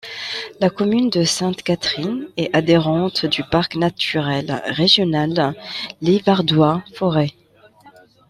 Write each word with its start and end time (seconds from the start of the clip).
La 0.59 0.71
commune 0.71 1.11
de 1.11 1.23
Sainte-Catherine 1.23 2.25
est 2.35 2.49
adhérente 2.55 3.27
du 3.27 3.43
parc 3.43 3.75
naturel 3.75 4.63
régional 4.65 5.53
Livradois-Forez. 6.01 7.35